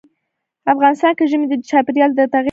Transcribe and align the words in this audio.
افغانستان 0.73 1.11
کې 1.17 1.29
ژمی 1.31 1.47
د 1.49 1.53
چاپېریال 1.69 2.11
د 2.13 2.17
تغیر 2.19 2.27
نښه 2.29 2.29
ده. 2.31 2.39